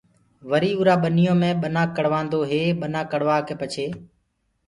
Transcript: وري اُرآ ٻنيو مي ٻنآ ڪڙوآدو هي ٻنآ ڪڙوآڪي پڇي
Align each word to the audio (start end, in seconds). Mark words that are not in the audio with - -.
وري 0.49 0.71
اُرآ 0.79 0.95
ٻنيو 1.03 1.33
مي 1.41 1.51
ٻنآ 1.61 1.83
ڪڙوآدو 1.95 2.39
هي 2.49 2.61
ٻنآ 2.81 3.01
ڪڙوآڪي 3.11 3.55
پڇي 3.61 3.85